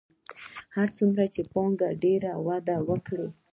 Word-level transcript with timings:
هر 0.75 0.87
څومره 0.97 1.23
چې 1.33 1.41
پانګه 1.51 1.89
ډېره 2.03 2.31
وده 2.47 2.77
وکړي 2.89 3.27